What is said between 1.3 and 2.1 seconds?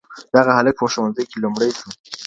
لومړی سو.